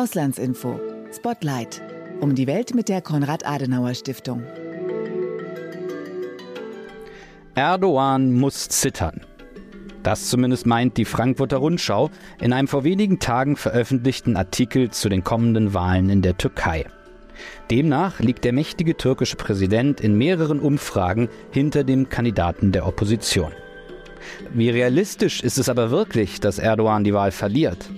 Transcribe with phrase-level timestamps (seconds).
[0.00, 0.80] Auslandsinfo.
[1.14, 1.82] Spotlight.
[2.20, 4.42] Um die Welt mit der Konrad-Adenauer-Stiftung.
[7.54, 9.20] Erdogan muss zittern.
[10.02, 12.08] Das zumindest meint die Frankfurter Rundschau
[12.40, 16.86] in einem vor wenigen Tagen veröffentlichten Artikel zu den kommenden Wahlen in der Türkei.
[17.70, 23.52] Demnach liegt der mächtige türkische Präsident in mehreren Umfragen hinter dem Kandidaten der Opposition.
[24.54, 27.90] Wie realistisch ist es aber wirklich, dass Erdogan die Wahl verliert?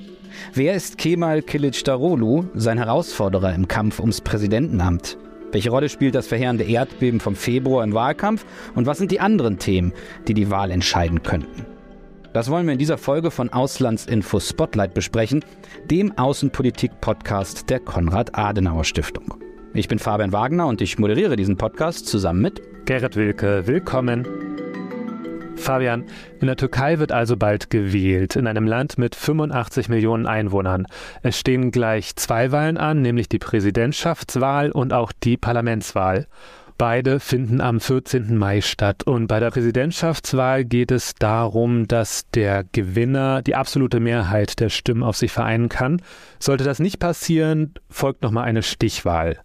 [0.55, 5.16] Wer ist Kemal Kılıçdaroğlu, sein Herausforderer im Kampf ums Präsidentenamt?
[5.52, 8.45] Welche Rolle spielt das verheerende Erdbeben vom Februar im Wahlkampf?
[8.74, 9.92] Und was sind die anderen Themen,
[10.28, 11.66] die die Wahl entscheiden könnten?
[12.32, 15.45] Das wollen wir in dieser Folge von Auslandsinfo Spotlight besprechen,
[15.91, 19.34] dem Außenpolitik-Podcast der Konrad-Adenauer-Stiftung.
[19.74, 23.66] Ich bin Fabian Wagner und ich moderiere diesen Podcast zusammen mit Gerrit Wilke.
[23.66, 24.52] Willkommen.
[25.62, 26.05] Fabian,
[26.41, 30.87] in der Türkei wird also bald gewählt, in einem Land mit 85 Millionen Einwohnern.
[31.23, 36.27] Es stehen gleich zwei Wahlen an, nämlich die Präsidentschaftswahl und auch die Parlamentswahl.
[36.79, 38.37] Beide finden am 14.
[38.37, 39.04] Mai statt.
[39.04, 45.04] Und bei der Präsidentschaftswahl geht es darum, dass der Gewinner die absolute Mehrheit der Stimmen
[45.04, 46.02] auf sich vereinen kann.
[46.41, 49.38] Sollte das nicht passieren, folgt nochmal eine Stichwahl.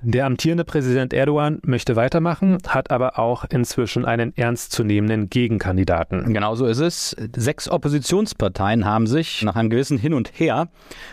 [0.00, 6.32] Der amtierende Präsident Erdogan möchte weitermachen, hat aber auch inzwischen einen ernstzunehmenden Gegenkandidaten.
[6.32, 7.16] Genau so ist es.
[7.34, 10.68] Sechs Oppositionsparteien haben sich nach einem gewissen Hin und Her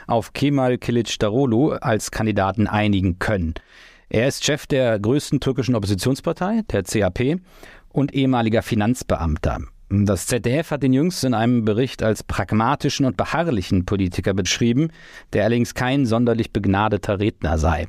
[0.06, 3.56] auf Kemal Kılıçdaroğlu als Kandidaten einigen können.
[4.08, 7.42] Er ist Chef der größten türkischen Oppositionspartei, der CHP,
[7.90, 9.62] und ehemaliger Finanzbeamter.
[9.90, 14.90] Das ZDF hat ihn jüngst in einem Bericht als pragmatischen und beharrlichen Politiker beschrieben,
[15.34, 17.88] der allerdings kein sonderlich begnadeter Redner sei.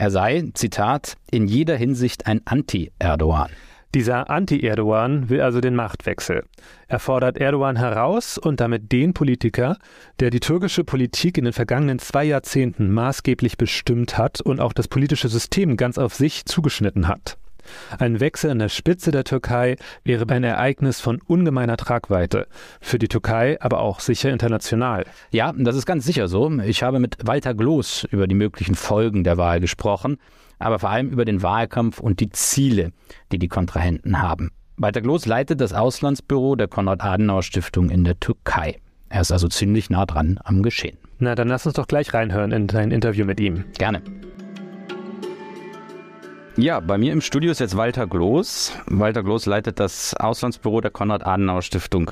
[0.00, 3.50] Er sei, Zitat, in jeder Hinsicht ein Anti-Erdogan.
[3.96, 6.44] Dieser Anti-Erdogan will also den Machtwechsel.
[6.86, 9.76] Er fordert Erdogan heraus und damit den Politiker,
[10.20, 14.86] der die türkische Politik in den vergangenen zwei Jahrzehnten maßgeblich bestimmt hat und auch das
[14.86, 17.36] politische System ganz auf sich zugeschnitten hat.
[17.98, 22.46] Ein Wechsel an der Spitze der Türkei wäre ein Ereignis von ungemeiner Tragweite.
[22.80, 25.04] Für die Türkei, aber auch sicher international.
[25.30, 26.50] Ja, das ist ganz sicher so.
[26.60, 30.18] Ich habe mit Walter Gloß über die möglichen Folgen der Wahl gesprochen,
[30.58, 32.92] aber vor allem über den Wahlkampf und die Ziele,
[33.32, 34.50] die die Kontrahenten haben.
[34.76, 38.76] Walter Gloß leitet das Auslandsbüro der Konrad-Adenauer-Stiftung in der Türkei.
[39.08, 40.98] Er ist also ziemlich nah dran am Geschehen.
[41.18, 43.64] Na, dann lass uns doch gleich reinhören in dein Interview mit ihm.
[43.76, 44.02] Gerne.
[46.58, 48.72] Ja, bei mir im Studio ist jetzt Walter Gloß.
[48.88, 52.10] Walter Gloß leitet das Auslandsbüro der Konrad-Adenauer-Stiftung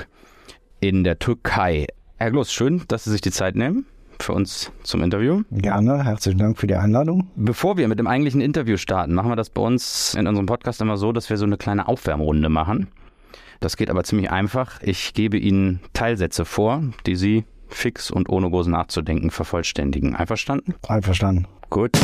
[0.79, 1.89] in der Türkei.
[2.15, 3.87] Herr Gloß, schön, dass Sie sich die Zeit nehmen
[4.21, 5.43] für uns zum Interview.
[5.51, 7.29] Gerne, herzlichen Dank für die Einladung.
[7.35, 10.81] Bevor wir mit dem eigentlichen Interview starten, machen wir das bei uns in unserem Podcast
[10.81, 12.87] immer so, dass wir so eine kleine Aufwärmrunde machen.
[13.59, 14.81] Das geht aber ziemlich einfach.
[14.81, 20.15] Ich gebe Ihnen Teilsätze vor, die Sie fix und ohne groß nachzudenken vervollständigen.
[20.15, 20.77] Einverstanden?
[20.87, 21.49] Einverstanden.
[21.69, 21.99] Gut.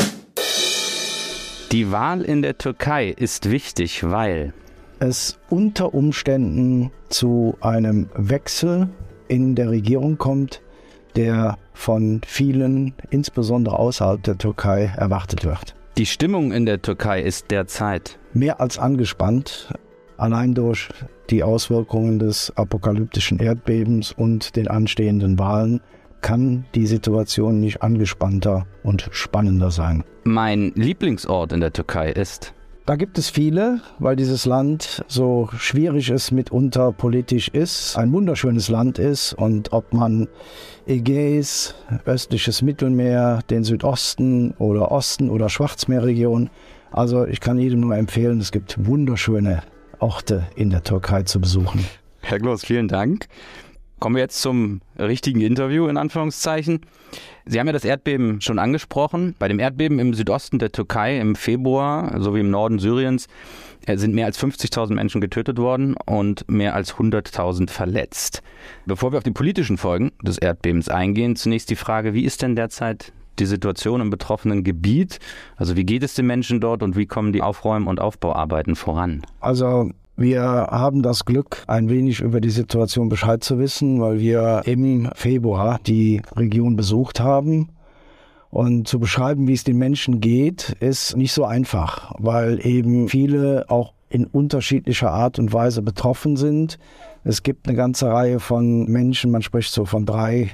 [1.73, 4.53] Die Wahl in der Türkei ist wichtig, weil
[4.99, 8.89] es unter Umständen zu einem Wechsel
[9.27, 10.61] in der Regierung kommt,
[11.15, 15.73] der von vielen, insbesondere außerhalb der Türkei, erwartet wird.
[15.97, 19.73] Die Stimmung in der Türkei ist derzeit mehr als angespannt,
[20.17, 20.89] allein durch
[21.31, 25.81] die Auswirkungen des apokalyptischen Erdbebens und den anstehenden Wahlen
[26.23, 30.03] kann die Situation nicht angespannter und spannender sein.
[30.23, 32.53] Mein Lieblingsort in der Türkei ist.
[32.85, 38.67] Da gibt es viele, weil dieses Land so schwierig es mitunter politisch ist, ein wunderschönes
[38.67, 40.27] Land ist und ob man
[40.85, 41.75] Ägäis,
[42.05, 46.49] östliches Mittelmeer, den Südosten oder Osten oder Schwarzmeerregion,
[46.91, 49.63] also ich kann jedem nur empfehlen, es gibt wunderschöne
[49.99, 51.85] Orte in der Türkei zu besuchen.
[52.21, 53.27] Herr Gloss, vielen Dank.
[54.03, 56.81] Kommen wir jetzt zum richtigen Interview in Anführungszeichen.
[57.45, 59.33] Sie haben ja das Erdbeben schon angesprochen.
[59.39, 63.29] Bei dem Erdbeben im Südosten der Türkei im Februar sowie im Norden Syriens
[63.85, 68.43] äh, sind mehr als 50.000 Menschen getötet worden und mehr als 100.000 verletzt.
[68.85, 72.57] Bevor wir auf die politischen Folgen des Erdbebens eingehen, zunächst die Frage, wie ist denn
[72.57, 75.19] derzeit die Situation im betroffenen Gebiet?
[75.55, 79.21] Also wie geht es den Menschen dort und wie kommen die Aufräum- und Aufbauarbeiten voran?
[79.39, 84.61] Also wir haben das Glück, ein wenig über die Situation Bescheid zu wissen, weil wir
[84.65, 87.69] im Februar die Region besucht haben.
[88.49, 93.65] Und zu beschreiben, wie es den Menschen geht, ist nicht so einfach, weil eben viele
[93.69, 96.77] auch in unterschiedlicher Art und Weise betroffen sind.
[97.23, 100.51] Es gibt eine ganze Reihe von Menschen, man spricht so von drei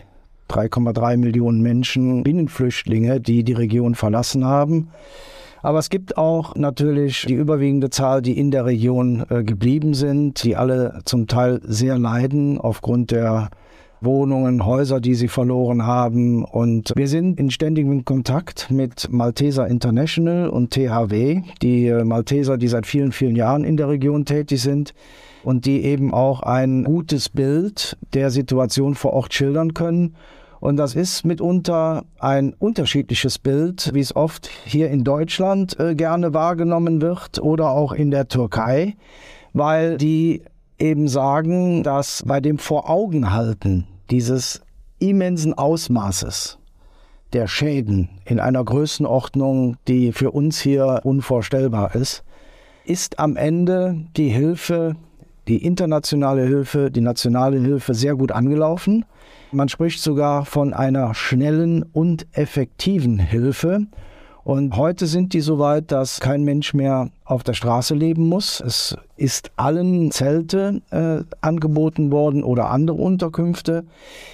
[0.49, 4.89] 3,3 Millionen Menschen, Binnenflüchtlinge, die die Region verlassen haben.
[5.61, 10.43] Aber es gibt auch natürlich die überwiegende Zahl, die in der Region äh, geblieben sind,
[10.43, 13.49] die alle zum Teil sehr leiden aufgrund der
[14.01, 16.45] Wohnungen, Häuser, die sie verloren haben.
[16.45, 22.67] Und wir sind in ständigem Kontakt mit Malteser International und THW, die äh, Malteser, die
[22.67, 24.93] seit vielen, vielen Jahren in der Region tätig sind
[25.43, 30.15] und die eben auch ein gutes Bild der Situation vor Ort schildern können.
[30.59, 36.33] Und das ist mitunter ein unterschiedliches Bild, wie es oft hier in Deutschland äh, gerne
[36.33, 38.95] wahrgenommen wird oder auch in der Türkei,
[39.53, 40.43] weil die
[40.77, 44.61] eben sagen, dass bei dem Voraugenhalten dieses
[44.99, 46.57] immensen Ausmaßes
[47.33, 52.23] der Schäden in einer Größenordnung, die für uns hier unvorstellbar ist,
[52.85, 54.95] ist am Ende die Hilfe,
[55.49, 59.03] die internationale Hilfe, die nationale Hilfe sehr gut angelaufen.
[59.51, 63.87] Man spricht sogar von einer schnellen und effektiven Hilfe.
[64.49, 68.59] Und heute sind die so weit, dass kein Mensch mehr auf der Straße leben muss.
[68.59, 73.85] Es ist allen Zelte äh, angeboten worden oder andere Unterkünfte.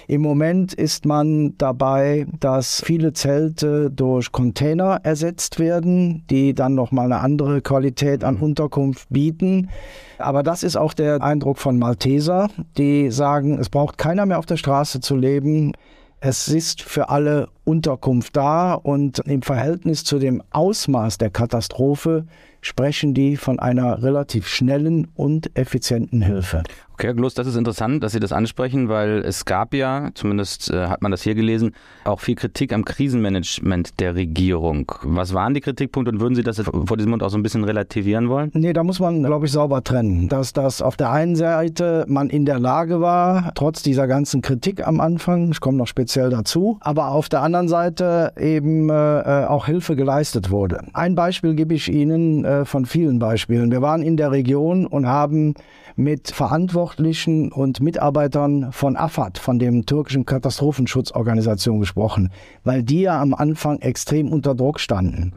[0.08, 7.12] Im Moment ist man dabei, dass viele Zelte durch Container ersetzt werden, die dann nochmal
[7.12, 9.68] eine andere Qualität an Unterkunft bieten.
[10.16, 12.48] Aber das ist auch der Eindruck von Malteser,
[12.78, 15.74] die sagen, es braucht keiner mehr auf der Straße zu leben.
[16.20, 22.26] Es ist für alle Unterkunft da und im Verhältnis zu dem Ausmaß der Katastrophe
[22.62, 26.62] sprechen die von einer relativ schnellen und effizienten Hilfe.
[26.98, 30.70] Okay, Herr Gloss, das ist interessant, dass Sie das ansprechen, weil es gab ja, zumindest
[30.70, 31.72] äh, hat man das hier gelesen,
[32.06, 34.90] auch viel Kritik am Krisenmanagement der Regierung.
[35.02, 37.64] Was waren die Kritikpunkte und würden Sie das vor diesem Mund auch so ein bisschen
[37.64, 38.50] relativieren wollen?
[38.54, 40.30] Nee, da muss man, glaube ich, sauber trennen.
[40.30, 44.86] Dass das auf der einen Seite man in der Lage war, trotz dieser ganzen Kritik
[44.86, 49.66] am Anfang, ich komme noch speziell dazu, aber auf der anderen Seite eben äh, auch
[49.66, 50.80] Hilfe geleistet wurde.
[50.94, 53.70] Ein Beispiel gebe ich Ihnen äh, von vielen Beispielen.
[53.70, 55.52] Wir waren in der Region und haben
[55.96, 62.30] mit Verantwortlichen und Mitarbeitern von AFAD, von dem türkischen Katastrophenschutzorganisation gesprochen,
[62.64, 65.32] weil die ja am Anfang extrem unter Druck standen.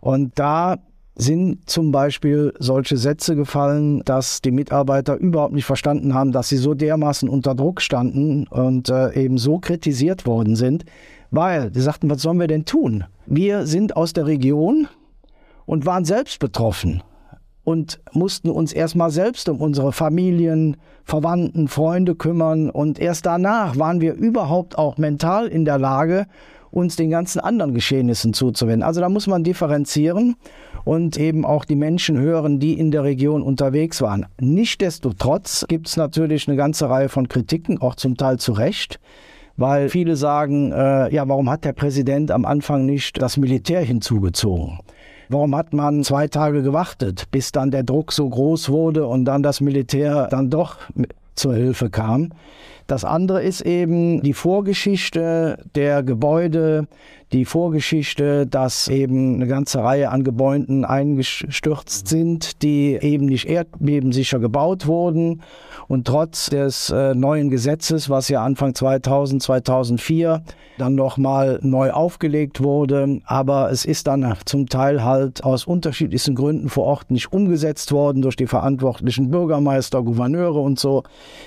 [0.00, 0.76] Und da
[1.16, 6.58] sind zum Beispiel solche Sätze gefallen, dass die Mitarbeiter überhaupt nicht verstanden haben, dass sie
[6.58, 10.84] so dermaßen unter Druck standen und äh, eben so kritisiert worden sind,
[11.30, 13.04] weil die sagten, was sollen wir denn tun?
[13.26, 14.88] Wir sind aus der Region
[15.64, 17.02] und waren selbst betroffen
[17.66, 22.70] und mussten uns erstmal selbst um unsere Familien, Verwandten, Freunde kümmern.
[22.70, 26.28] Und erst danach waren wir überhaupt auch mental in der Lage,
[26.70, 28.84] uns den ganzen anderen Geschehnissen zuzuwenden.
[28.84, 30.36] Also da muss man differenzieren
[30.84, 34.26] und eben auch die Menschen hören, die in der Region unterwegs waren.
[34.40, 39.00] Nichtsdestotrotz gibt es natürlich eine ganze Reihe von Kritiken, auch zum Teil zu Recht
[39.58, 44.80] weil viele sagen, äh, ja, warum hat der Präsident am Anfang nicht das Militär hinzugezogen?
[45.28, 49.42] Warum hat man zwei Tage gewartet, bis dann der Druck so groß wurde und dann
[49.42, 50.76] das Militär dann doch
[51.34, 52.30] zur Hilfe kam?
[52.86, 56.86] Das andere ist eben die Vorgeschichte der Gebäude,
[57.32, 64.38] die Vorgeschichte, dass eben eine ganze Reihe an Gebäuden eingestürzt sind, die eben nicht erdbebensicher
[64.38, 65.42] gebaut wurden.
[65.88, 70.42] Und trotz des äh, neuen Gesetzes, was ja Anfang 2000, 2004
[70.78, 76.68] dann nochmal neu aufgelegt wurde, aber es ist dann zum Teil halt aus unterschiedlichsten Gründen
[76.68, 81.04] vor Ort nicht umgesetzt worden durch die verantwortlichen Bürgermeister, Gouverneure und so.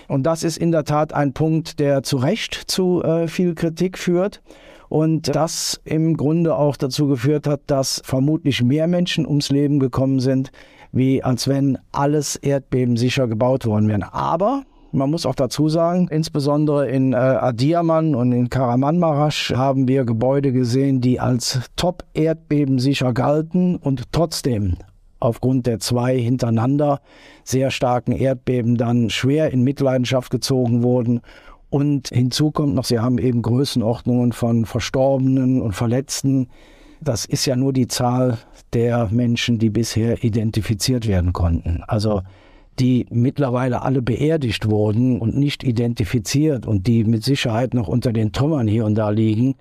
[0.08, 3.98] Und das ist in der Tat ein Punkt, der zu Recht zu äh, viel Kritik
[3.98, 4.42] führt
[4.90, 10.20] und das im Grunde auch dazu geführt hat, dass vermutlich mehr Menschen ums Leben gekommen
[10.20, 10.52] sind,
[10.92, 14.14] wie als wenn alles erdbebensicher gebaut worden wäre.
[14.14, 20.04] Aber man muss auch dazu sagen, insbesondere in äh, Adiaman und in Karamanmaraş haben wir
[20.04, 24.78] Gebäude gesehen, die als top erdbebensicher galten und trotzdem
[25.20, 27.02] aufgrund der zwei hintereinander
[27.44, 31.22] sehr starken Erdbeben dann schwer in Mitleidenschaft gezogen wurden
[31.70, 36.48] und hinzu kommt noch, Sie haben eben Größenordnungen von Verstorbenen und Verletzten.
[37.02, 38.38] Das ist ja nur die Zahl
[38.74, 41.84] der Menschen, die bisher identifiziert werden konnten.
[41.88, 42.22] Also
[42.80, 48.32] die mittlerweile alle beerdigt wurden und nicht identifiziert und die mit Sicherheit noch unter den
[48.32, 49.56] Trümmern hier und da liegen,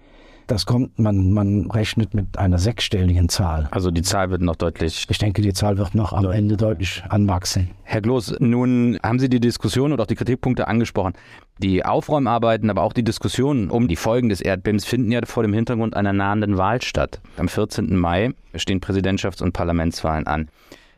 [0.48, 3.68] das kommt, man, man rechnet mit einer sechsstelligen Zahl.
[3.70, 5.06] Also die Zahl wird noch deutlich.
[5.08, 7.68] Ich denke, die Zahl wird noch am Ende deutlich anwachsen.
[7.82, 11.12] Herr Gloß, nun haben Sie die Diskussion und auch die Kritikpunkte angesprochen.
[11.58, 15.52] Die Aufräumarbeiten, aber auch die Diskussionen um die Folgen des Erdbebens finden ja vor dem
[15.52, 17.20] Hintergrund einer nahenden Wahl statt.
[17.36, 17.96] Am 14.
[17.96, 20.48] Mai stehen Präsidentschafts- und Parlamentswahlen an.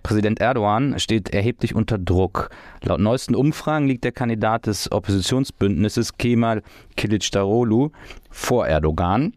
[0.03, 2.51] Präsident Erdogan steht erheblich unter Druck.
[2.83, 6.63] Laut neuesten Umfragen liegt der Kandidat des Oppositionsbündnisses Kemal
[6.97, 7.91] Kilicdaroglu
[8.31, 9.33] vor Erdogan.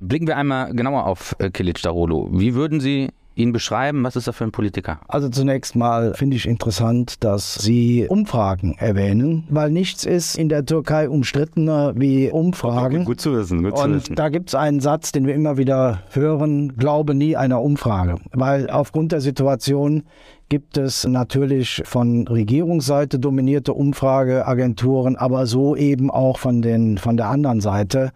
[0.00, 2.28] Blicken wir einmal genauer auf äh, Kilic Darolo.
[2.32, 4.04] Wie würden Sie ihn beschreiben?
[4.04, 5.00] Was ist er für ein Politiker?
[5.08, 10.66] Also zunächst mal finde ich interessant, dass Sie Umfragen erwähnen, weil nichts ist in der
[10.66, 12.96] Türkei umstrittener wie Umfragen.
[12.96, 14.16] Okay, gut zu wissen, gut zu Und wissen.
[14.16, 18.16] da gibt es einen Satz, den wir immer wieder hören, glaube nie einer Umfrage.
[18.32, 20.02] Weil aufgrund der Situation
[20.48, 27.28] gibt es natürlich von Regierungsseite dominierte Umfrageagenturen, aber so eben auch von, den, von der
[27.28, 28.12] anderen Seite.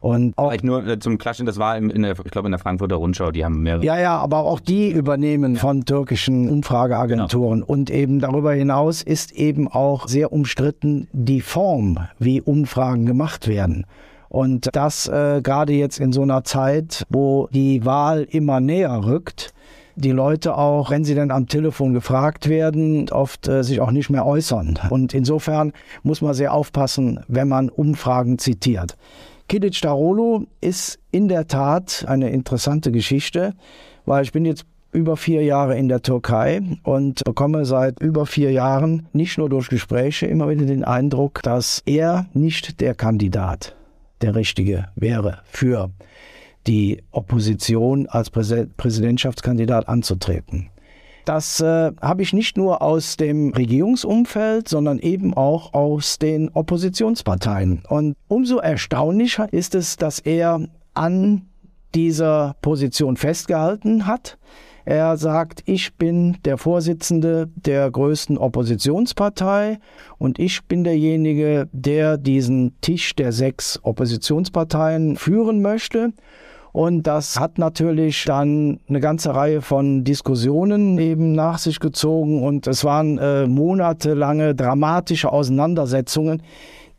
[0.00, 2.52] Und auch Vielleicht nur äh, zum Klatschen, das war in, in der, ich glaube in
[2.52, 3.84] der Frankfurter Rundschau, die haben mehrere.
[3.84, 7.62] Ja, ja, aber auch die übernehmen von türkischen Umfrageagenturen.
[7.62, 13.84] Und eben darüber hinaus ist eben auch sehr umstritten die Form, wie Umfragen gemacht werden.
[14.30, 19.52] Und das äh, gerade jetzt in so einer Zeit, wo die Wahl immer näher rückt,
[19.96, 24.08] die Leute auch, wenn sie dann am Telefon gefragt werden, oft äh, sich auch nicht
[24.08, 24.78] mehr äußern.
[24.88, 28.96] Und insofern muss man sehr aufpassen, wenn man Umfragen zitiert.
[29.50, 33.54] Kilic Darolo ist in der Tat eine interessante Geschichte,
[34.06, 38.52] weil ich bin jetzt über vier Jahre in der Türkei und bekomme seit über vier
[38.52, 43.74] Jahren nicht nur durch Gespräche immer wieder den Eindruck, dass er nicht der Kandidat,
[44.22, 45.90] der richtige wäre für
[46.68, 50.70] die Opposition als Präsidentschaftskandidat anzutreten.
[51.30, 57.84] Das äh, habe ich nicht nur aus dem Regierungsumfeld, sondern eben auch aus den Oppositionsparteien.
[57.88, 61.42] Und umso erstaunlicher ist es, dass er an
[61.94, 64.38] dieser Position festgehalten hat.
[64.84, 69.78] Er sagt, ich bin der Vorsitzende der größten Oppositionspartei
[70.18, 76.12] und ich bin derjenige, der diesen Tisch der sechs Oppositionsparteien führen möchte.
[76.72, 82.42] Und das hat natürlich dann eine ganze Reihe von Diskussionen eben nach sich gezogen.
[82.42, 86.42] Und es waren äh, monatelange dramatische Auseinandersetzungen,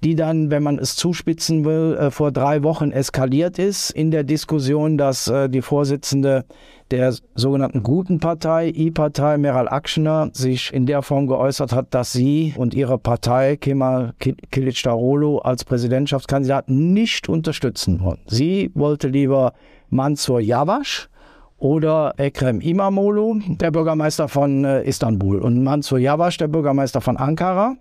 [0.03, 4.23] die dann, wenn man es zuspitzen will, äh, vor drei Wochen eskaliert ist in der
[4.23, 6.45] Diskussion, dass äh, die Vorsitzende
[6.89, 12.53] der sogenannten Guten Partei, I-Partei, Meral Akşener, sich in der Form geäußert hat, dass sie
[12.57, 18.19] und ihre Partei Kemal Kılıçdaroğlu als Präsidentschaftskandidat nicht unterstützen wollen.
[18.27, 19.53] Sie wollte lieber
[19.89, 21.07] Mansur Yavaş
[21.59, 27.77] oder Ekrem İmamoğlu, der Bürgermeister von äh, Istanbul, und Mansur Yavaş, der Bürgermeister von Ankara.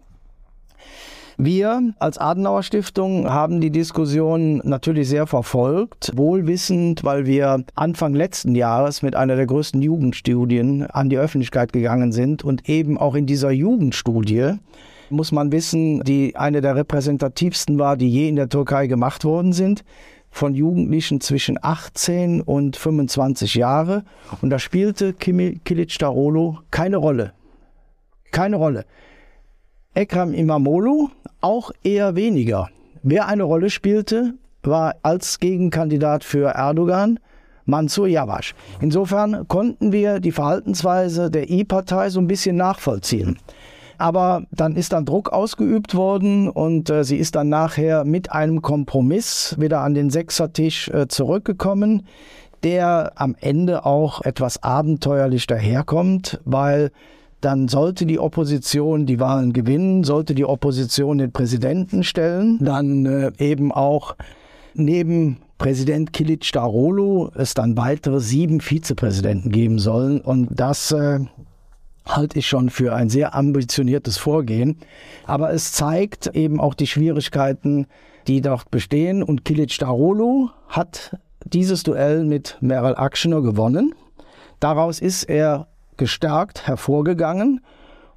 [1.43, 8.55] Wir als Adenauer Stiftung haben die Diskussion natürlich sehr verfolgt, wohlwissend, weil wir Anfang letzten
[8.55, 13.25] Jahres mit einer der größten Jugendstudien an die Öffentlichkeit gegangen sind und eben auch in
[13.25, 14.57] dieser Jugendstudie
[15.09, 19.55] muss man wissen, die eine der repräsentativsten war, die je in der Türkei gemacht worden
[19.55, 19.83] sind
[20.31, 24.05] von Jugendlichen zwischen 18 und 25 Jahre
[24.43, 27.33] und da spielte Kilic Darolo keine Rolle.
[28.31, 28.85] Keine Rolle.
[29.95, 31.09] Ekrem Imamoglu
[31.41, 32.69] auch eher weniger.
[33.03, 37.19] Wer eine Rolle spielte, war als Gegenkandidat für Erdogan
[37.65, 38.55] Mansur Yavaş.
[38.81, 43.39] Insofern konnten wir die Verhaltensweise der I-Partei so ein bisschen nachvollziehen.
[43.99, 48.63] Aber dann ist dann Druck ausgeübt worden und äh, sie ist dann nachher mit einem
[48.63, 52.07] Kompromiss wieder an den Sechsertisch äh, zurückgekommen,
[52.63, 56.93] der am Ende auch etwas abenteuerlich daherkommt, weil
[57.41, 63.33] dann sollte die Opposition die Wahlen gewinnen, sollte die Opposition den Präsidenten stellen, dann äh,
[63.39, 64.17] eben auch
[64.75, 70.21] neben Präsident Kilic Darolo es dann weitere sieben Vizepräsidenten geben sollen.
[70.21, 71.21] Und das äh,
[72.07, 74.79] halte ich schon für ein sehr ambitioniertes Vorgehen.
[75.27, 77.87] Aber es zeigt eben auch die Schwierigkeiten,
[78.27, 79.23] die dort bestehen.
[79.23, 83.95] Und Kilic Darolo hat dieses Duell mit Meral Akşener gewonnen.
[84.61, 85.69] Daraus ist er
[86.01, 87.61] gestärkt hervorgegangen.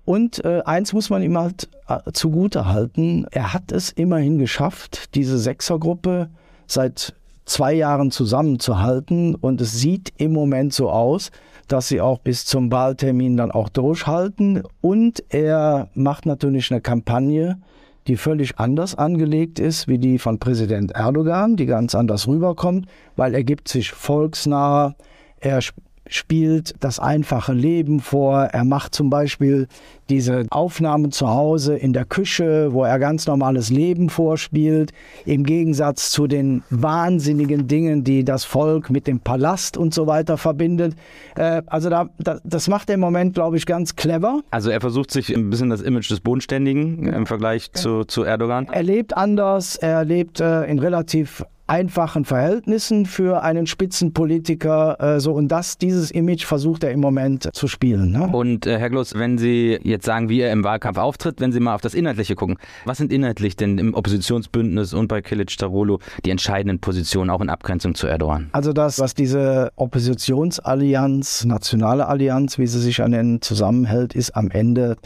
[0.06, 5.16] Und äh, eins muss man ihm halt äh, zugute halten, er hat es immerhin geschafft,
[5.16, 6.30] diese Sechsergruppe
[6.66, 7.14] seit
[7.46, 9.36] zwei Jahren zusammenzuhalten.
[9.36, 11.30] Und es sieht im Moment so aus,
[11.68, 14.64] dass sie auch bis zum Wahltermin dann auch durchhalten.
[14.82, 17.60] Und er macht natürlich eine Kampagne,
[18.08, 23.34] die völlig anders angelegt ist wie die von Präsident Erdogan, die ganz anders rüberkommt, weil
[23.34, 24.96] er gibt sich volksnah,
[25.40, 25.60] er
[26.08, 28.44] spielt das einfache Leben vor.
[28.44, 29.68] Er macht zum Beispiel
[30.10, 34.92] diese Aufnahmen zu Hause in der Küche, wo er ganz normales Leben vorspielt,
[35.26, 40.38] im Gegensatz zu den wahnsinnigen Dingen, die das Volk mit dem Palast und so weiter
[40.38, 40.96] verbindet.
[41.36, 44.42] Äh, also da, da, das macht er im Moment, glaube ich, ganz clever.
[44.52, 48.68] Also er versucht sich ein bisschen das Image des Bodenständigen im Vergleich zu, zu Erdogan.
[48.72, 55.16] Er lebt anders, er lebt äh, in relativ einfachen Verhältnissen für einen Spitzenpolitiker.
[55.16, 58.12] Äh, so und das, dieses Image versucht er im Moment zu spielen.
[58.12, 58.28] Ne?
[58.28, 61.60] Und äh, Herr Gloss, wenn Sie jetzt sagen, wie er im Wahlkampf auftritt, wenn Sie
[61.60, 66.00] mal auf das Inhaltliche gucken, was sind inhaltlich denn im Oppositionsbündnis und bei Kilic Starolo
[66.26, 68.50] die entscheidenden Positionen auch in Abgrenzung zu Erdogan?
[68.52, 74.52] Also das, was diese Oppositionsallianz, nationale Allianz, wie sie sich ja nennen, zusammenhält, ist am
[74.52, 74.98] Ende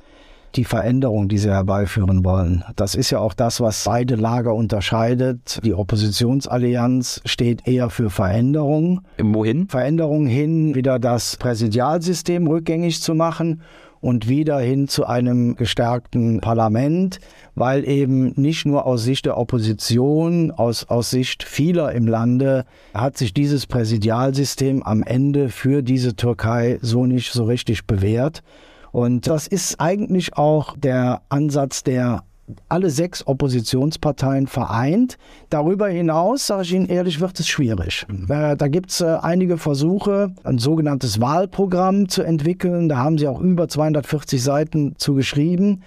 [0.55, 2.63] die Veränderung, die sie herbeiführen wollen.
[2.75, 5.59] Das ist ja auch das, was beide Lager unterscheidet.
[5.63, 9.01] Die Oppositionsallianz steht eher für Veränderung.
[9.19, 9.67] Wohin?
[9.67, 13.61] Veränderung hin, wieder das Präsidialsystem rückgängig zu machen
[13.99, 17.19] und wieder hin zu einem gestärkten Parlament,
[17.55, 23.17] weil eben nicht nur aus Sicht der Opposition, aus, aus Sicht vieler im Lande hat
[23.17, 28.43] sich dieses Präsidialsystem am Ende für diese Türkei so nicht so richtig bewährt.
[28.97, 32.23] Und das ist eigentlich auch der Ansatz, der
[32.67, 35.19] alle sechs Oppositionsparteien vereint.
[35.51, 38.07] Darüber hinaus, sage ich Ihnen ehrlich, wird es schwierig.
[38.09, 38.25] Mhm.
[38.27, 42.89] Äh, da gibt es äh, einige Versuche, ein sogenanntes Wahlprogramm zu entwickeln.
[42.89, 45.83] Da haben sie auch über 240 Seiten zu geschrieben.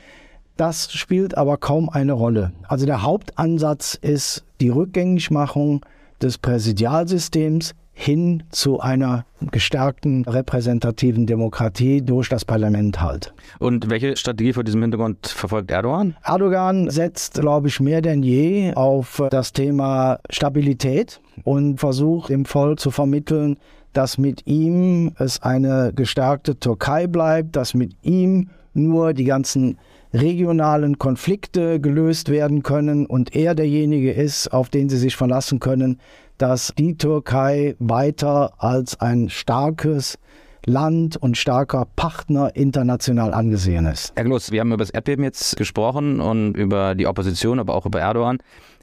[0.56, 2.52] Das spielt aber kaum eine Rolle.
[2.68, 5.84] Also der Hauptansatz ist die Rückgängigmachung
[6.22, 13.34] des Präsidialsystems hin zu einer gestärkten repräsentativen Demokratie durch das Parlament halt.
[13.58, 16.16] Und welche Strategie vor diesem Hintergrund verfolgt Erdogan?
[16.24, 22.80] Erdogan setzt, glaube ich, mehr denn je auf das Thema Stabilität und versucht dem Volk
[22.80, 23.58] zu vermitteln,
[23.92, 29.76] dass mit ihm es eine gestärkte Türkei bleibt, dass mit ihm nur die ganzen
[30.14, 36.00] regionalen Konflikte gelöst werden können und er derjenige ist, auf den sie sich verlassen können,
[36.40, 40.18] dass die Türkei weiter als ein starkes
[40.64, 44.12] Land und starker Partner international angesehen ist.
[44.16, 47.84] Herr Gloss, wir haben über das Erdbeben jetzt gesprochen und über die Opposition, aber auch
[47.84, 48.38] über Erdogan.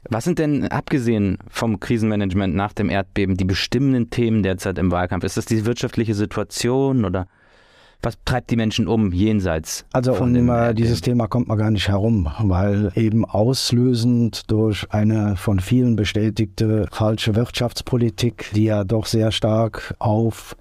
[0.08, 5.24] Was sind denn, abgesehen vom Krisenmanagement nach dem Erdbeben, die bestimmenden Themen derzeit im Wahlkampf?
[5.24, 7.26] Ist das die wirtschaftliche Situation oder
[8.02, 9.84] was treibt die Menschen um jenseits?
[9.92, 15.36] Also von um dieses Thema kommt man gar nicht herum, weil eben auslösend durch eine
[15.36, 20.56] von vielen bestätigte falsche Wirtschaftspolitik, die ja doch sehr stark auf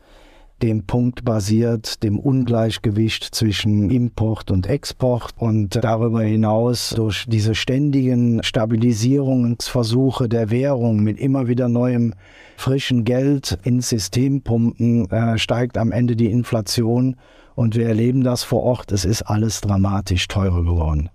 [0.61, 8.41] dem Punkt basiert, dem Ungleichgewicht zwischen Import und Export und darüber hinaus durch diese ständigen
[8.43, 12.13] Stabilisierungsversuche der Währung mit immer wieder neuem
[12.55, 17.15] frischen Geld ins System pumpen, äh, steigt am Ende die Inflation
[17.53, 18.91] und wir erleben das vor Ort.
[18.91, 21.09] Es ist alles dramatisch teurer geworden.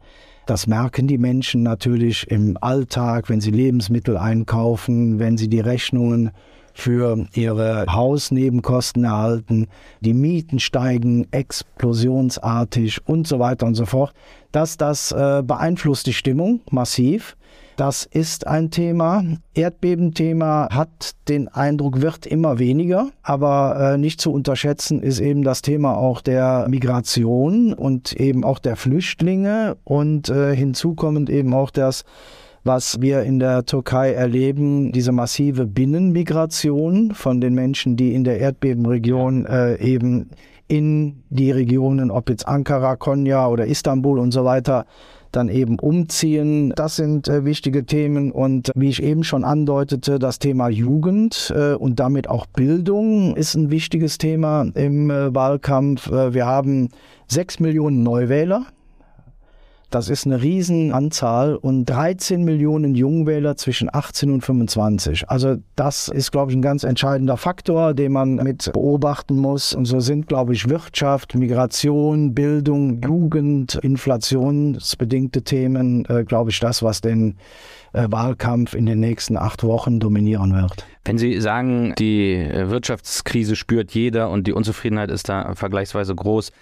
[0.46, 6.30] Das merken die Menschen natürlich im Alltag, wenn sie Lebensmittel einkaufen, wenn sie die Rechnungen
[6.74, 9.68] für ihre Hausnebenkosten erhalten,
[10.00, 14.12] die Mieten steigen explosionsartig und so weiter und so fort.
[14.52, 17.36] Das, das äh, beeinflusst die Stimmung massiv.
[17.76, 19.24] Das ist ein Thema.
[19.54, 23.10] Erdbebenthema hat den Eindruck, wird immer weniger.
[23.22, 28.58] Aber äh, nicht zu unterschätzen ist eben das Thema auch der Migration und eben auch
[28.58, 32.04] der Flüchtlinge und äh, hinzukommend eben auch das
[32.64, 38.38] was wir in der Türkei erleben, diese massive Binnenmigration von den Menschen, die in der
[38.38, 40.30] Erdbebenregion äh, eben
[40.68, 44.86] in die Regionen, ob jetzt Ankara, Konya oder Istanbul und so weiter,
[45.32, 46.72] dann eben umziehen.
[46.76, 51.74] Das sind äh, wichtige Themen und wie ich eben schon andeutete, das Thema Jugend äh,
[51.74, 56.10] und damit auch Bildung ist ein wichtiges Thema im äh, Wahlkampf.
[56.10, 56.90] Äh, wir haben
[57.26, 58.66] sechs Millionen Neuwähler
[59.94, 65.28] das ist eine Riesenanzahl und 13 Millionen Jungwähler zwischen 18 und 25.
[65.28, 69.74] Also das ist, glaube ich, ein ganz entscheidender Faktor, den man mit beobachten muss.
[69.74, 76.82] Und so sind, glaube ich, Wirtschaft, Migration, Bildung, Jugend, inflationsbedingte Themen, äh, glaube ich, das,
[76.82, 77.36] was den
[77.92, 80.86] äh, Wahlkampf in den nächsten acht Wochen dominieren wird.
[81.04, 86.52] Wenn Sie sagen, die äh, Wirtschaftskrise spürt jeder und die Unzufriedenheit ist da vergleichsweise groß,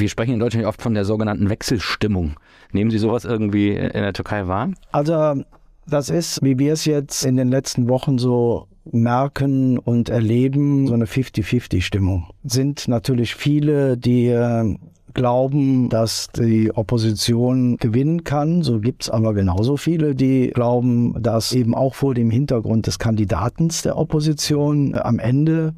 [0.00, 2.34] wir sprechen in Deutschland oft von der sogenannten Wechselstimmung.
[2.72, 4.70] Nehmen Sie sowas irgendwie in der Türkei wahr?
[4.92, 5.42] Also
[5.86, 10.94] das ist, wie wir es jetzt in den letzten Wochen so merken und erleben, so
[10.94, 12.28] eine 50-50-Stimmung.
[12.44, 14.76] Sind natürlich viele, die äh,
[15.14, 18.62] glauben, dass die Opposition gewinnen kann.
[18.62, 23.82] So gibt's aber genauso viele, die glauben, dass eben auch vor dem Hintergrund des Kandidatens
[23.82, 25.74] der Opposition am Ende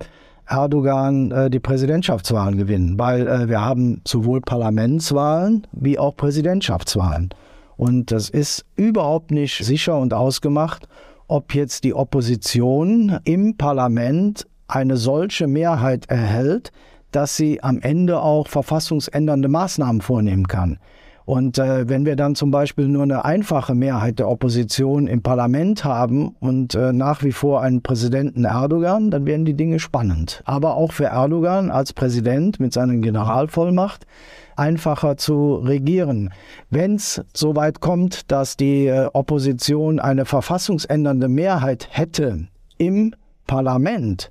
[0.49, 7.31] Erdogan äh, die Präsidentschaftswahlen gewinnen, weil äh, wir haben sowohl Parlamentswahlen wie auch Präsidentschaftswahlen.
[7.77, 10.89] Und das ist überhaupt nicht sicher und ausgemacht,
[11.29, 16.73] ob jetzt die Opposition im Parlament eine solche Mehrheit erhält,
[17.13, 20.79] dass sie am Ende auch verfassungsändernde Maßnahmen vornehmen kann.
[21.27, 25.85] Und äh, wenn wir dann zum Beispiel nur eine einfache Mehrheit der Opposition im Parlament
[25.85, 30.41] haben und äh, nach wie vor einen Präsidenten Erdogan, dann werden die Dinge spannend.
[30.45, 34.07] Aber auch für Erdogan als Präsident mit seiner Generalvollmacht
[34.55, 36.31] einfacher zu regieren.
[36.71, 42.47] Wenn es so weit kommt, dass die äh, Opposition eine verfassungsändernde Mehrheit hätte
[42.79, 43.15] im
[43.49, 44.31] Parlament,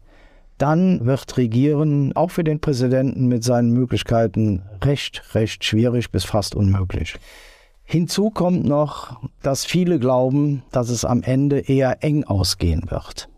[0.58, 6.56] dann wird Regieren auch für den Präsidenten mit seinen Möglichkeiten recht, recht schwierig bis fast
[6.56, 7.15] unmöglich.
[7.84, 13.30] Hinzu kommt noch, dass viele glauben, dass es am Ende eher eng ausgehen wird.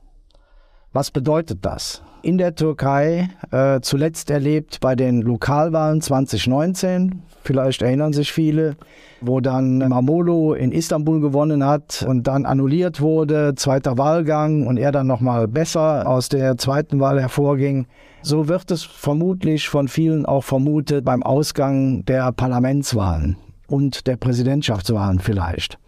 [0.93, 2.01] Was bedeutet das?
[2.27, 8.75] In der Türkei, äh, zuletzt erlebt bei den Lokalwahlen 2019, vielleicht erinnern sich viele,
[9.21, 14.91] wo dann Mamolo in Istanbul gewonnen hat und dann annulliert wurde, zweiter Wahlgang und er
[14.91, 17.87] dann nochmal besser aus der zweiten Wahl hervorging.
[18.23, 23.37] So wird es vermutlich von vielen auch vermutet beim Ausgang der Parlamentswahlen
[23.69, 25.79] und der Präsidentschaftswahlen vielleicht.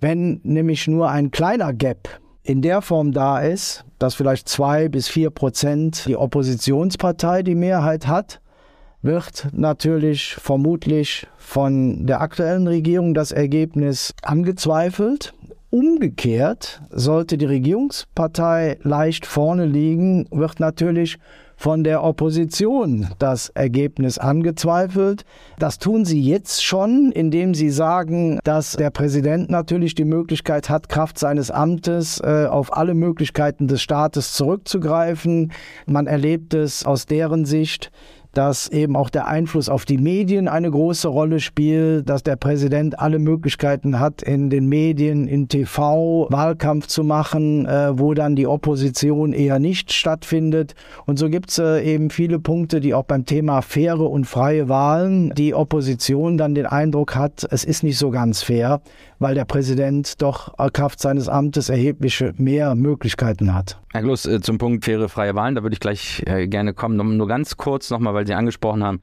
[0.00, 2.08] Wenn nämlich nur ein kleiner Gap
[2.44, 8.06] in der Form da ist, dass vielleicht zwei bis vier Prozent die Oppositionspartei die Mehrheit
[8.06, 8.40] hat,
[9.00, 15.34] wird natürlich vermutlich von der aktuellen Regierung das Ergebnis angezweifelt.
[15.70, 21.18] Umgekehrt sollte die Regierungspartei leicht vorne liegen, wird natürlich
[21.62, 25.24] von der Opposition das Ergebnis angezweifelt.
[25.60, 30.88] Das tun sie jetzt schon, indem sie sagen, dass der Präsident natürlich die Möglichkeit hat,
[30.88, 35.52] Kraft seines Amtes äh, auf alle Möglichkeiten des Staates zurückzugreifen.
[35.86, 37.92] Man erlebt es aus deren Sicht
[38.32, 42.98] dass eben auch der Einfluss auf die Medien eine große Rolle spielt, dass der Präsident
[42.98, 48.46] alle Möglichkeiten hat, in den Medien, in TV Wahlkampf zu machen, äh, wo dann die
[48.46, 50.74] Opposition eher nicht stattfindet.
[51.06, 54.68] Und so gibt es äh, eben viele Punkte, die auch beim Thema faire und freie
[54.68, 58.80] Wahlen die Opposition dann den Eindruck hat, es ist nicht so ganz fair,
[59.18, 63.78] weil der Präsident doch Kraft seines Amtes erhebliche mehr Möglichkeiten hat.
[63.92, 67.16] Herr Gloss, äh, zum Punkt faire freie Wahlen, da würde ich gleich äh, gerne kommen.
[67.16, 69.00] Nur ganz kurz nochmal, weil Sie angesprochen haben,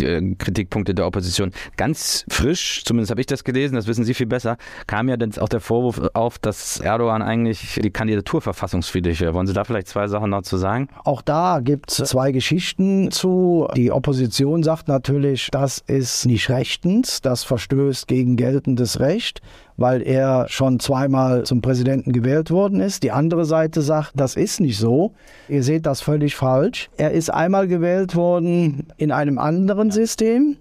[0.00, 1.52] äh, Kritikpunkte der Opposition.
[1.76, 4.56] Ganz frisch, zumindest habe ich das gelesen, das wissen Sie viel besser,
[4.86, 9.34] kam ja dann auch der Vorwurf auf, dass Erdogan eigentlich die Kandidatur verfassungswidrig wäre.
[9.34, 10.88] Wollen Sie da vielleicht zwei Sachen noch zu sagen?
[11.04, 13.68] Auch da gibt es zwei Geschichten zu.
[13.76, 19.40] Die Opposition sagt natürlich, das ist nicht rechtens, das verstößt gegen geltendes Recht
[19.82, 23.02] weil er schon zweimal zum Präsidenten gewählt worden ist.
[23.02, 25.12] Die andere Seite sagt, das ist nicht so.
[25.48, 26.88] Ihr seht das völlig falsch.
[26.96, 30.56] Er ist einmal gewählt worden in einem anderen System.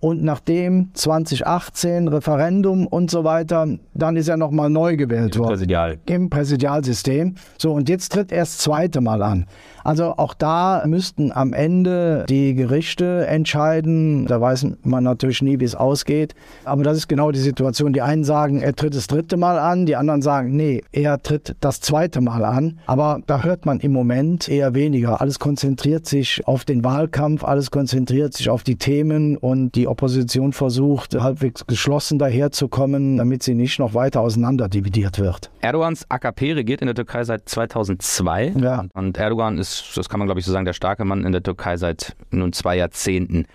[0.00, 3.66] Und nachdem 2018 Referendum und so weiter,
[3.98, 5.50] dann ist er nochmal neu gewählt Im worden.
[5.50, 5.98] Präsidial.
[6.06, 7.34] Im Präsidialsystem.
[7.58, 9.46] So, und jetzt tritt er das zweite Mal an.
[9.84, 14.26] Also auch da müssten am Ende die Gerichte entscheiden.
[14.26, 16.34] Da weiß man natürlich nie, wie es ausgeht.
[16.64, 17.94] Aber das ist genau die Situation.
[17.94, 21.56] Die einen sagen, er tritt das dritte Mal an, die anderen sagen, nee, er tritt
[21.60, 22.80] das zweite Mal an.
[22.84, 25.22] Aber da hört man im Moment eher weniger.
[25.22, 30.52] Alles konzentriert sich auf den Wahlkampf, alles konzentriert sich auf die Themen und die Opposition
[30.52, 35.50] versucht, halbwegs geschlossen daherzukommen, damit sie nicht noch weiter auseinanderdividiert wird.
[35.60, 38.54] Erdogans AKP regiert in der Türkei seit 2002.
[38.60, 38.84] Ja.
[38.94, 41.42] Und Erdogan ist das kann man glaube ich so sagen, der starke Mann in der
[41.42, 43.46] Türkei seit nun zwei Jahrzehnten.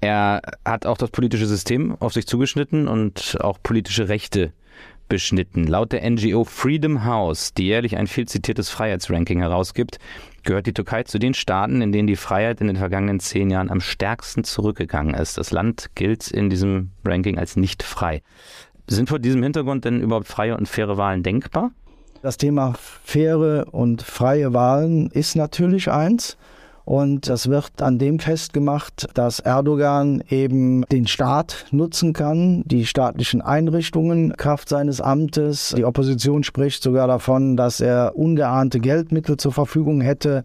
[0.00, 4.52] Er hat auch das politische System auf sich zugeschnitten und auch politische Rechte
[5.10, 5.66] beschnitten.
[5.66, 9.98] Laut der NGO Freedom House, die jährlich ein viel zitiertes Freiheitsranking herausgibt,
[10.42, 13.70] gehört die Türkei zu den Staaten, in denen die Freiheit in den vergangenen zehn Jahren
[13.70, 15.36] am stärksten zurückgegangen ist.
[15.36, 18.22] Das Land gilt in diesem Ranking als nicht frei.
[18.90, 21.70] Sind vor diesem Hintergrund denn überhaupt freie und faire Wahlen denkbar?
[22.22, 22.74] Das Thema
[23.04, 26.36] faire und freie Wahlen ist natürlich eins.
[26.84, 33.42] Und das wird an dem festgemacht, dass Erdogan eben den Staat nutzen kann, die staatlichen
[33.42, 35.72] Einrichtungen Kraft seines Amtes.
[35.76, 40.44] Die Opposition spricht sogar davon, dass er ungeahnte Geldmittel zur Verfügung hätte,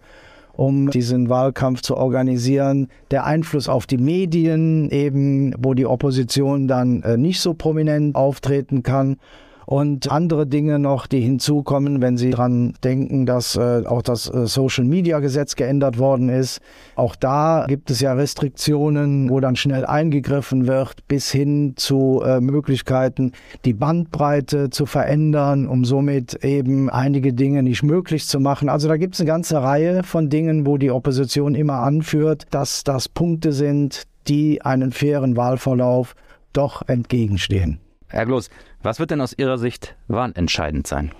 [0.57, 2.87] um diesen Wahlkampf zu organisieren.
[3.11, 8.83] Der Einfluss auf die Medien eben, wo die Opposition dann äh, nicht so prominent auftreten
[8.83, 9.17] kann
[9.65, 14.45] und andere Dinge noch, die hinzukommen, wenn Sie daran denken, dass äh, auch das äh,
[14.45, 16.61] Social Media Gesetz geändert worden ist.
[16.95, 22.39] Auch da gibt es ja Restriktionen, wo dann schnell eingegriffen wird, bis hin zu äh,
[22.39, 23.31] Möglichkeiten,
[23.65, 28.69] die Bandbreite zu verändern, um somit eben einige Dinge nicht möglich zu machen.
[28.69, 32.83] Also da gibt es eine ganze Reihe von Dingen, wo die Opposition immer anführt, dass
[32.83, 36.15] das Punkte sind, die einen fairen Wahlverlauf
[36.53, 37.79] doch entgegenstehen.
[38.07, 38.49] Herr Gloß,
[38.83, 41.11] was wird denn aus Ihrer Sicht wahlentscheidend sein?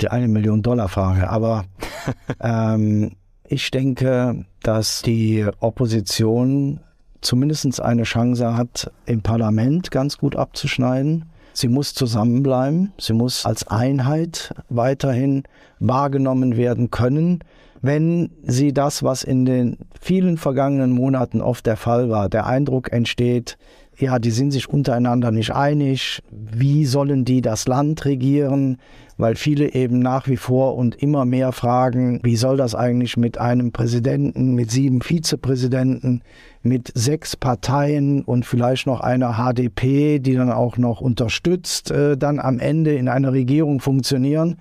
[0.00, 1.28] Die eine Million Dollar Frage.
[1.28, 1.64] Aber
[2.40, 3.12] ähm,
[3.44, 6.80] ich denke, dass die Opposition
[7.20, 11.26] zumindest eine Chance hat, im Parlament ganz gut abzuschneiden.
[11.52, 15.42] Sie muss zusammenbleiben, sie muss als Einheit weiterhin
[15.80, 17.40] wahrgenommen werden können.
[17.80, 22.92] Wenn sie das, was in den vielen vergangenen Monaten oft der Fall war, der Eindruck
[22.92, 23.58] entsteht,
[23.98, 28.78] ja, die sind sich untereinander nicht einig, wie sollen die das Land regieren,
[29.16, 33.38] weil viele eben nach wie vor und immer mehr fragen, wie soll das eigentlich mit
[33.38, 36.22] einem Präsidenten, mit sieben Vizepräsidenten,
[36.62, 42.38] mit sechs Parteien und vielleicht noch einer HDP, die dann auch noch unterstützt, äh, dann
[42.38, 44.56] am Ende in einer Regierung funktionieren.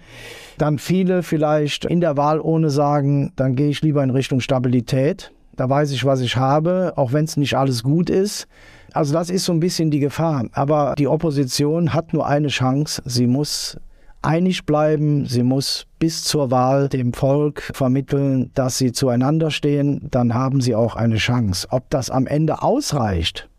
[0.57, 5.31] Dann viele vielleicht in der Wahl ohne sagen, dann gehe ich lieber in Richtung Stabilität.
[5.55, 8.47] Da weiß ich, was ich habe, auch wenn es nicht alles gut ist.
[8.93, 10.45] Also das ist so ein bisschen die Gefahr.
[10.53, 13.01] Aber die Opposition hat nur eine Chance.
[13.05, 13.77] Sie muss
[14.21, 15.25] einig bleiben.
[15.25, 20.07] Sie muss bis zur Wahl dem Volk vermitteln, dass sie zueinander stehen.
[20.11, 21.67] Dann haben sie auch eine Chance.
[21.71, 23.49] Ob das am Ende ausreicht,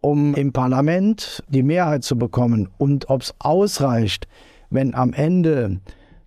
[0.00, 4.28] um im Parlament die Mehrheit zu bekommen und ob es ausreicht,
[4.70, 5.80] wenn am Ende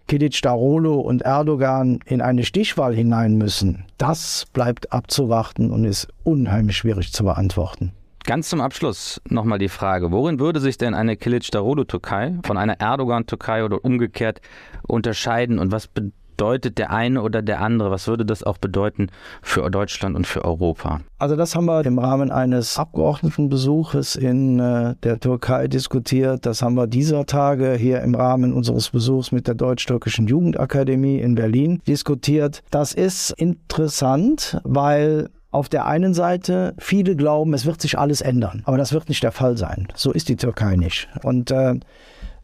[0.07, 6.77] Kilic Darolo und Erdogan in eine Stichwahl hinein müssen, das bleibt abzuwarten und ist unheimlich
[6.77, 7.91] schwierig zu beantworten.
[8.29, 13.65] Ganz zum Abschluss nochmal die Frage, worin würde sich denn eine Kilic-Darulu-Türkei von einer Erdogan-Türkei
[13.65, 14.39] oder umgekehrt
[14.87, 17.89] unterscheiden und was bedeutet der eine oder der andere?
[17.89, 19.07] Was würde das auch bedeuten
[19.41, 21.01] für Deutschland und für Europa?
[21.17, 26.45] Also das haben wir im Rahmen eines Abgeordnetenbesuches in äh, der Türkei diskutiert.
[26.45, 31.33] Das haben wir dieser Tage hier im Rahmen unseres Besuchs mit der Deutsch-Türkischen Jugendakademie in
[31.33, 32.61] Berlin diskutiert.
[32.69, 38.61] Das ist interessant, weil auf der einen Seite viele glauben, es wird sich alles ändern,
[38.65, 39.87] aber das wird nicht der Fall sein.
[39.95, 41.07] So ist die Türkei nicht.
[41.23, 41.75] Und äh,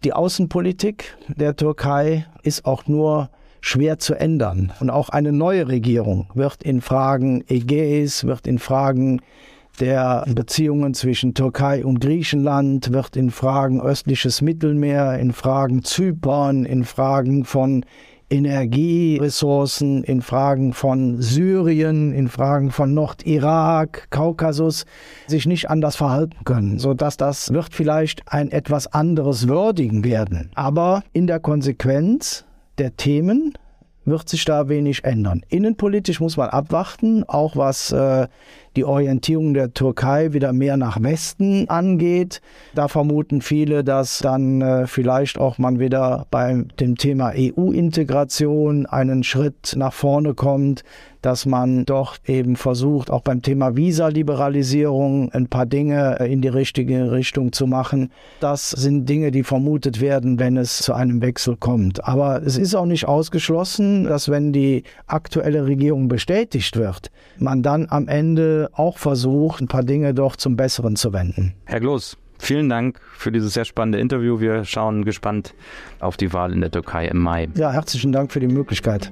[0.04, 3.30] die Außenpolitik der Türkei ist auch nur
[3.62, 4.72] schwer zu ändern.
[4.80, 9.22] Und auch eine neue Regierung wird in Fragen Ägäis, wird in Fragen
[9.80, 16.86] der Beziehungen zwischen Türkei und Griechenland, wird in Fragen östliches Mittelmeer, in Fragen Zypern, in
[16.86, 17.84] Fragen von
[18.30, 24.86] Energieressourcen, in Fragen von Syrien, in Fragen von Nordirak, Kaukasus
[25.28, 30.52] sich nicht anders verhalten können, so dass das wird vielleicht ein etwas anderes Würdigen werden.
[30.56, 32.46] Aber in der Konsequenz
[32.78, 33.54] der Themen
[34.06, 35.42] wird sich da wenig ändern.
[35.50, 38.28] Innenpolitisch muss man abwarten, auch was äh,
[38.76, 42.42] die Orientierung der Türkei wieder mehr nach Westen angeht.
[42.74, 49.24] Da vermuten viele, dass dann äh, vielleicht auch man wieder bei dem Thema EU-Integration einen
[49.24, 50.84] Schritt nach vorne kommt,
[51.26, 56.50] dass man doch eben versucht, auch beim Thema Visa-Liberalisierung ein paar Dinge äh, in die
[56.50, 58.12] richtige Richtung zu machen.
[58.42, 62.08] Das sind Dinge, die vermutet werden, wenn es zu einem Wechsel kommt.
[62.08, 67.10] Aber es ist auch nicht ausgeschlossen, dass wenn die aktuelle Regierung bestätigt wird,
[67.40, 71.54] man dann am Ende auch versucht, ein paar Dinge doch zum Besseren zu wenden.
[71.65, 74.39] Herr Gloß, Vielen Dank für dieses sehr spannende Interview.
[74.39, 75.54] Wir schauen gespannt
[75.99, 77.47] auf die Wahl in der Türkei im Mai.
[77.56, 79.12] Ja, herzlichen Dank für die Möglichkeit.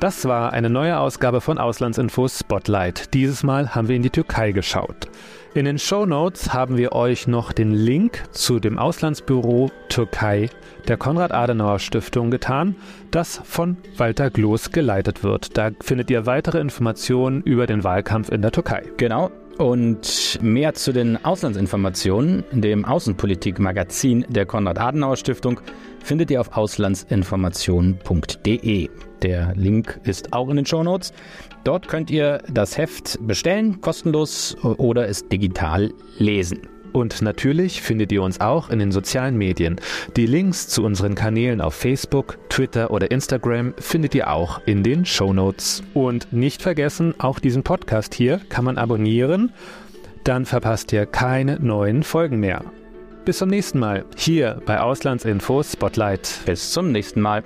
[0.00, 3.14] Das war eine neue Ausgabe von Auslandsinfos Spotlight.
[3.14, 5.08] Dieses Mal haben wir in die Türkei geschaut.
[5.56, 10.50] In den Show Notes haben wir euch noch den Link zu dem Auslandsbüro Türkei
[10.86, 12.76] der Konrad-Adenauer-Stiftung getan,
[13.10, 15.56] das von Walter Gloß geleitet wird.
[15.56, 18.82] Da findet ihr weitere Informationen über den Wahlkampf in der Türkei.
[18.98, 19.30] Genau.
[19.56, 25.62] Und mehr zu den Auslandsinformationen in dem Außenpolitik-Magazin der Konrad-Adenauer-Stiftung
[26.04, 28.90] findet ihr auf auslandsinformationen.de.
[29.22, 31.12] Der Link ist auch in den Shownotes.
[31.64, 36.60] Dort könnt ihr das Heft bestellen, kostenlos oder es digital lesen.
[36.92, 39.76] Und natürlich findet ihr uns auch in den sozialen Medien.
[40.16, 45.04] Die Links zu unseren Kanälen auf Facebook, Twitter oder Instagram findet ihr auch in den
[45.04, 45.82] Show Notes.
[45.92, 49.52] Und nicht vergessen, auch diesen Podcast hier kann man abonnieren.
[50.24, 52.64] Dann verpasst ihr keine neuen Folgen mehr.
[53.26, 56.40] Bis zum nächsten Mal hier bei Auslandsinfo Spotlight.
[56.46, 57.44] Bis zum nächsten Mal.